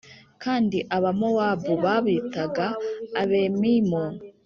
kandi 0.43 0.77
abamowabu 0.97 1.71
babitaga 1.83 2.67
abemimu 3.21 4.05